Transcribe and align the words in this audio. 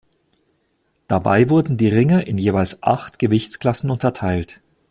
Dabei 1.07 1.47
wurden 1.51 1.77
die 1.77 1.87
Ringer 1.87 2.25
in 2.25 2.39
jeweils 2.39 2.81
acht 2.81 3.19
Gewichtsklassen 3.19 3.91
unterteilt. 3.91 4.59